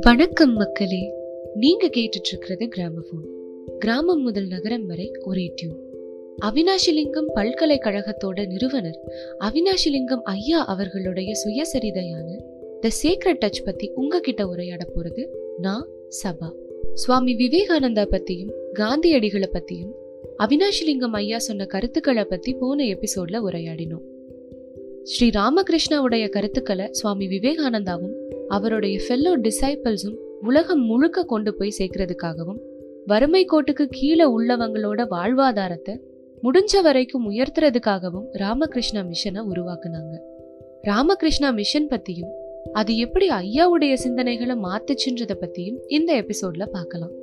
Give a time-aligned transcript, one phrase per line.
[0.00, 1.12] வணக்கம் மக்களே.
[1.54, 3.28] நீங்க கேட்டுட்டு இருக்கிறது கிராமபோன்.
[3.78, 5.78] கிராமம் முதல் நகரம் வரை ஒரே டியூன்.
[6.44, 9.00] அவினாஷிலிங்கம் பல்கலைக்கழகத்தோட நிறுவனர்
[9.38, 12.36] அவினாஷிலிங்கம் ஐயா அவர்களுடைய சுயசரிதையான
[12.80, 15.28] த சீக்ரெட் டச் பத்தி உங்ககிட்ட உரையாட போறது
[15.58, 15.88] நான்
[16.24, 16.52] சபா.
[16.94, 19.92] சுவாமி விவேகானந்தா பத்தியும் காந்தியடிகளை பத்தியும்
[20.38, 24.12] அவினாஷிலிங்கம் ஐயா சொன்ன கருத்துக்களை பத்தி போன எபிசோட்ல உரையாடினோம்.
[25.04, 28.14] ஸ்ரீ ராமகிருஷ்ணாவுடைய கருத்துக்களை சுவாமி விவேகானந்தாவும்
[28.48, 32.60] அவருடைய ஃபெல்லோ டிசைபிள்ஸும் உலகம் முழுக்க கொண்டு போய் சேர்க்கறதுக்காகவும்
[33.06, 36.00] வறுமை கோட்டுக்கு கீழே உள்ளவங்களோட வாழ்வாதாரத்தை
[36.42, 40.14] முடிஞ்ச வரைக்கும் உயர்த்துறதுக்காகவும் ராமகிருஷ்ணா மிஷனை உருவாக்குனாங்க.
[40.82, 42.32] ராமகிருஷ்ணா மிஷன் பத்தியும்
[42.72, 47.14] அது எப்படி ஐயாவுடைய சிந்தனைகளை மாத்துச்சுன்றத பத்தியும் இந்த எபிசோட்ல பார்க்கலாம்.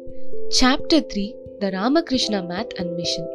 [0.62, 3.30] Chapter three the Ramakrishna Math and mission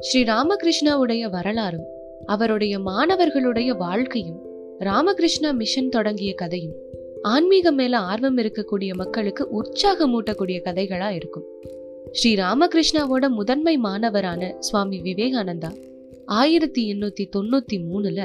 [0.00, 1.86] Sri ராமகிருஷ்ணாவுடைய வரலாறும்
[2.28, 4.40] அவருடைய மாணவர்களுடைய வாழ்க்கையும்
[4.78, 6.74] ராமகிருஷ்ணா மிஷன் தொடங்கிய கதையும்
[7.22, 11.44] ஆன்மீகம் மேல ஆர்வம் இருக்கக்கூடிய மக்களுக்கு உற்சாகமூட்டக்கூடிய கதைகளா இருக்கும்.
[12.12, 15.70] ஸ்ரீ ராமகிருஷ்ணாவோட முதன்மை மாணவரான சுவாமி விவேகானந்தா
[16.26, 18.20] ஆயிரத்தி எண்ணூத்தி தொண்ணூத்தி மூணுல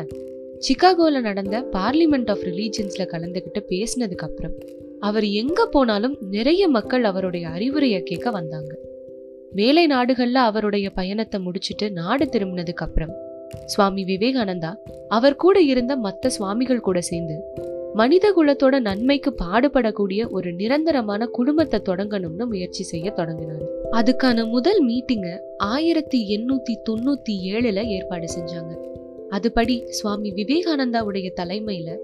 [0.59, 4.53] சிகாகோல நடந்த பார்லிமெண்ட் ஆஃப் ரிலீஜியன்ஸ்ல கலந்துகிட்டு பேசினதுக்கு அப்புறம்
[4.99, 8.77] அவர் எங்க போனாலும் நிறைய மக்கள் அவருடைய அறிவுரையை கேட்க வந்தாங்க.
[9.51, 13.31] மேலை நாடுகள்ல அவருடைய பயணத்தை முடிச்சிட்டு நாடு திரும்பினதுக்கு அப்புறம்
[13.65, 14.75] சுவாமி விவேகானந்தா
[15.07, 17.43] அவர் கூட இருந்த மற்ற சுவாமிகள் கூட சேர்ந்து
[17.93, 23.65] மனித குலத்தோட நன்மைக்கு பாடுபடக்கூடிய ஒரு நிரந்தரமான குடும்பத்தை தொடங்கணும்னு முயற்சி செய்ய தொடங்கினாரு.
[23.91, 28.77] அதுக்கான முதல் மீட்டிங்க ஆயிரத்தி எண்ணூத்தி தொண்ணூத்தி ஏழுல ஏற்பாடு செஞ்சாங்க.
[29.29, 31.97] அதுபடி சுவாமி விவேகானந்தாவுடைய தலைமையில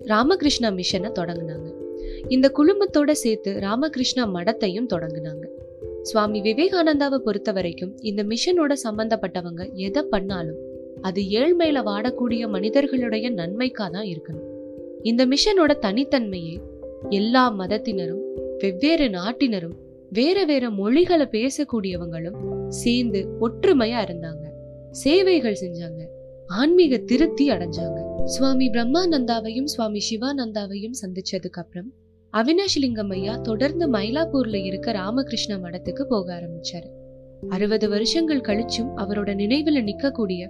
[0.00, 1.72] ராமகிருஷ்ணா மிஷனை தொடங்கினாங்க.
[2.28, 5.46] இந்த குழுமத்தோட சேர்த்து ராமகிருஷ்ணா மடத்தையும் தொடங்கினாங்க.
[6.02, 10.63] சுவாமி விவேகானந்தாவை பொறுத்த வரைக்கும் இந்த மிஷனோட சம்பந்தப்பட்டவங்க எதை பண்ணாலும்
[11.04, 14.46] அது ஏழ்மையில வாடக்கூடிய மனிதர்களுடைய நன்மைக்கா தான் இருக்கணும்.
[15.02, 16.56] இந்த மிஷனோட தனித்தன்மையே
[17.08, 18.22] எல்லா மதத்தினரும்
[18.58, 19.76] வெவ்வேறு நாட்டினரும்
[20.10, 24.44] வேற வேற மொழிகளை பேசக்கூடியவங்களும் சேர்ந்து ஒற்றுமையா இருந்தாங்க.
[24.90, 26.02] சேவைகள் செஞ்சாங்க.
[26.46, 28.24] ஆன்மீக திருப்தி அடைஞ்சாங்க.
[28.24, 31.92] சுவாமி பிரம்மானந்தாவையும் சுவாமி சிவானந்தாவையும் சந்திச்சதுக்கு அப்புறம்
[32.32, 36.90] அவினாஷ்லிங்கம் ஐயா தொடர்ந்து மயிலாப்பூர்ல இருக்க ராமகிருஷ்ண மடத்துக்கு போக ஆரம்பிச்சாரு.
[37.48, 40.42] அறுபது வருஷங்கள் கழிச்சும் அவரோட நினைவுல நிக்கக்கூடிய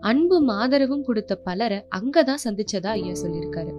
[0.00, 3.72] அன்பும் ஆதரவும் கொடுத்த பலரை அங்கதான் சந்திச்சதா ஐயா சொல்லியிருக்காரு.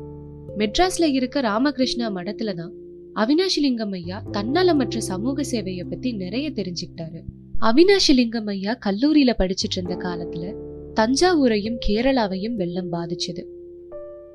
[0.57, 2.73] மெட்ராஸ்ல இருக்க ராமகிருஷ்ணா மடத்துல தான்
[3.15, 7.21] அவினாஷிலிங்கம் ஐயா தன்னலமற்ற சமூக சேவையை பத்தி நிறைய தெரிஞ்சுக்கிட்டாரு.
[7.61, 10.53] அவினாஷிலிங்கம் ஐயா கல்லூரியில படிச்சிட்டு இருந்த காலத்துல
[10.93, 13.45] தஞ்சாவூரையும் கேரளாவையும் வெள்ளம் பாதிச்சது.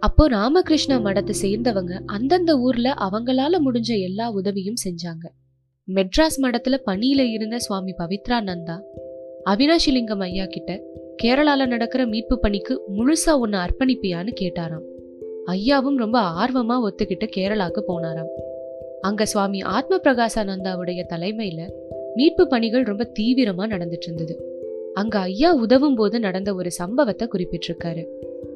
[0.01, 5.29] அப்போ ராமகிருஷ்ணா மடத்தை சேர்ந்தவங்க அந்தந்த ஊர்ல அவங்களால முடிஞ்ச எல்லா உதவியும் செஞ்சாங்க.
[5.89, 8.81] மெட்ராஸ் மடத்துல பணியில இருந்த சுவாமி பவித்ரா நந்தா
[9.45, 10.83] அவினாஷிலிங்கம் ஐயா கிட்ட
[11.23, 14.85] கேரளால நடக்கிற மீட்பு பணிக்கு முழுசா ஒன்னு அர்ப்பணிப்பியான்னு கேட்டாராம்.
[15.47, 18.29] ஐயாவும் ரொம்ப ஆர்வமா ஒத்துக்கிட்டு கேரளாக்கு போனாராம்.
[19.01, 21.69] அங்க சுவாமி ஆத்ம பிரகாசானந்தாவுடைய தலைமையில
[22.15, 24.43] மீட்பு பணிகள் ரொம்ப தீவிரமா நடந்துட்டு இருந்தது.
[24.95, 28.07] அங்க ஐயா உதவும் போது நடந்த ஒரு சம்பவத்தை குறிப்பிட்டிருக்காரு.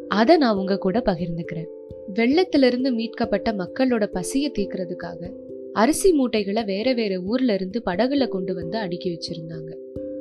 [0.08, 1.66] அதை நான் உங்க கூட பகிர்ந்துக்கிறேன்.
[2.14, 5.32] வெள்ளத்திலிருந்து மீட்கப்பட்ட மக்களோட பசியை தீர்க்கறதுக்காக
[5.72, 9.74] அரிசி மூட்டைகளை வேற வேற ஊர்ல இருந்து படகுல கொண்டு வந்து அடுக்கி வச்சிருந்தாங்க.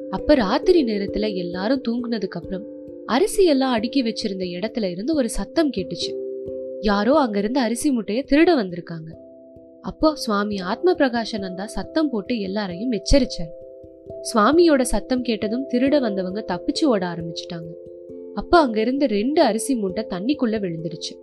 [0.09, 2.63] அப்ப ராத்திரி நேரத்துல எல்லாரும் தூங்குனதுக்கு அப்புறம்
[3.05, 6.11] அரிசி எல்லாம் அடுக்கி வச்சிருந்த இடத்துல இருந்து ஒரு சத்தம் கேட்டுச்சு.
[6.81, 9.09] யாரோ அங்க இருந்து அரிசி முட்டைய திருட வந்திருக்காங்க.
[9.81, 13.53] அப்போ சுவாமி ஆத்ம பிரகாஷானந்தா சத்தம் போட்டு எல்லாரையும் எச்சரிச்சார்.
[14.33, 17.69] சுவாமியோட சத்தம் கேட்டதும் திருட வந்தவங்க தப்பிச்சு ஓட ஆரம்பிச்சிட்டாங்க.
[18.33, 21.13] அப்ப அங்க இருந்து ரெண்டு அரிசி மூட்டை தண்ணிக்குள்ள விழுந்துருச்சு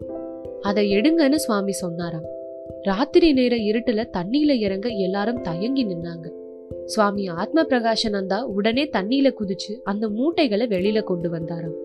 [0.61, 2.25] அதை எடுங்கன்னு சுவாமி சொன்னாராம்.
[2.83, 6.43] ராத்திரி நேர இருட்டுல தண்ணியில இறங்க எல்லாரும் தயங்கி நின்னாங்க.
[6.87, 11.77] சுவாமி ஆத்ம பிரகாஷானந்தா உடனே தண்ணியில குதிச்சு அந்த மூட்டைகளை வெளியில கொண்டு வந்தாராம்.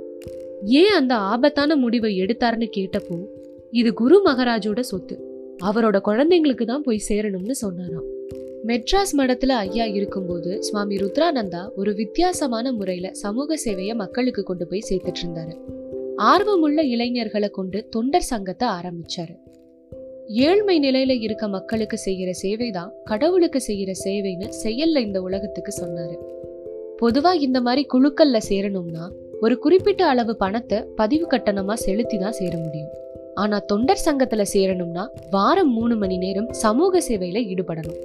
[0.65, 3.25] ஏன் அந்த ஆபத்தான முடிவை எடுத்தாருன்னு கேட்டப்போ
[3.71, 5.15] இது குரு மகாராஜோட சொத்து.
[5.63, 8.07] அவரோட குழந்தைங்களுக்கு தான் போய் சேரணும்னு சொன்னாராம்.
[8.67, 15.21] மெட்ராஸ் மடத்துல ஐயா இருக்கும்போது சுவாமி ருத்ரானந்தா ஒரு வித்தியாசமான முறையில சமூக சேவையை மக்களுக்கு கொண்டு போய் சேர்த்துட்டு
[15.25, 15.55] இருந்தாரு.
[16.15, 19.35] ஆர்வமுள்ள இளைஞர்களை கொண்டு தொண்டர் சங்கத்தை ஆரம்பிச்சாரு.
[20.29, 26.17] ஏழ்மை நிலையில இருக்க மக்களுக்கு செய்யற சேவைதான் கடவுளுக்கு செய்யற சேவைன்னு செயல்ல இந்த உலகத்துக்கு சொன்னாரு.
[26.97, 29.09] பொதுவா இந்த மாதிரி குழுக்கள்ல சேரணும்னா
[29.41, 32.87] ஒரு குறிப்பிட்ட அளவு பணத்தை பதிவு கட்டணமா செலுத்தி தான் சேர முடியும்.
[33.35, 37.99] ஆனா தொண்டர் சங்கத்துல சேரணும்னா வாரம் மூணு மணி நேரம் சமூக சேவையில ஈடுபடணும்.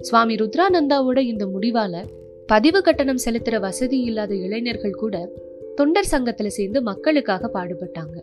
[0.00, 2.04] சுவாமி ருத்ரானந்தாவோட இந்த முடிவால
[2.46, 5.30] பதிவு கட்டணம் செலுத்துற வசதி இல்லாத இளைஞர்கள் கூட
[5.74, 8.22] தொண்டர் சங்கத்துல சேர்ந்து மக்களுக்காக பாடுபட்டாங்க.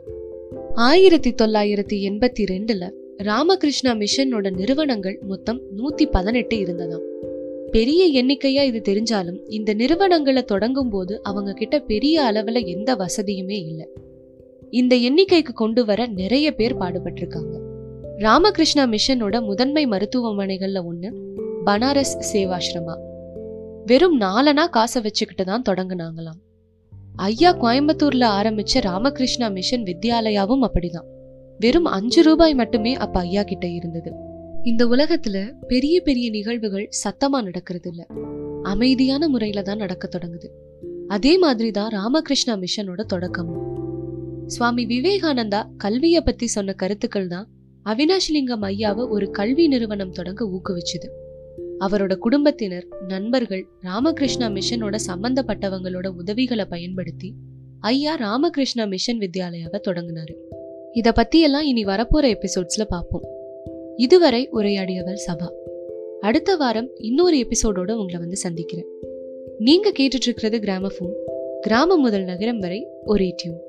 [0.74, 7.23] ஆயிரத்தி தொள்ளாயிரத்தி எண்பத்தி ரெண்டுல ராமகிருஷ்ணா மிஷனோட நிறுவனங்கள் மொத்தம் நூத்தி பதினெட்டு இருந்ததாம்.
[7.71, 13.88] பெரிய எண்ணிக்கையா இது தெரிஞ்சாலும் இந்த நிறுவனங்களை தொடங்கும் போது அவங்க கிட்ட பெரிய அளவுல எந்த வசதியுமே இல்லை.
[14.69, 17.59] இந்த எண்ணிக்கைக்கு கொண்டு வர நிறைய பேர் பாடுபட்டிருக்காங்க.
[18.17, 21.13] ராமகிருஷ்ணா மிஷனோட முதன்மை மருத்துவமனைகள்ல ஒண்ணு
[21.65, 22.97] பனாரஸ் சேவாஸ்ரமா
[23.85, 26.41] வெறும் நாலனா காசை வச்சுக்கிட்டு தான் தொடங்கினாங்களாம்.
[27.15, 31.13] ஐயா கோயம்புத்தூர்ல ஆரம்பிச்ச ராமகிருஷ்ணா மிஷன் வித்யாலயாவும் அப்படிதான்.
[31.60, 34.12] வெறும் அஞ்சு ரூபாய் மட்டுமே அப்ப ஐயா கிட்ட இருந்தது.
[34.63, 38.07] இந்த உலகத்துல பெரிய பெரிய நிகழ்வுகள் சத்தமா நடக்கிறது இல்ல.
[38.63, 40.50] அமைதியான முறையில தான் நடக்க தொடங்குது.
[41.07, 43.63] அதே மாதிரி தான் ராமகிருஷ்ணா மிஷனோட தொடக்கமும்.
[44.48, 47.50] சுவாமி விவேகானந்தா கல்விய பத்தி சொன்ன கருத்துக்கள் தான்
[47.86, 51.08] அவினாஷ்லிங்கம் ஐயாவை ஒரு கல்வி நிறுவனம் தொடங்க ஊக்குவிச்சுது.
[51.80, 57.34] அவரோட குடும்பத்தினர் நண்பர்கள் ராமகிருஷ்ணா மிஷனோட சம்பந்தப்பட்டவங்களோட உதவிகளை பயன்படுத்தி
[57.80, 60.36] ஐயா ராமகிருஷ்ணா மிஷன் வித்யாலயாவை தொடங்கினாரு.
[60.95, 63.24] இத பத்தி எல்லாம் இனி வரப்போற எபிசோட்ஸ்ல பார்ப்போம்.
[63.95, 65.51] இதுவரை உரையாடியவள் சபா.
[66.19, 68.88] அடுத்த வாரம் இன்னொரு எபிசோடோட உங்களை வந்து சந்திக்கிறேன்.
[69.57, 71.13] நீங்க கேட்டுட்டு இருக்கிறது கிராமபோன்
[71.62, 73.62] கிராமம் முதல் நகரம் வரை ஒரே டியூன்